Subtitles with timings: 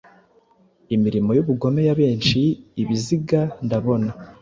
[0.95, 2.39] imirimo y'ubugome Ya benshi
[2.81, 4.11] Ibiziga ndabona,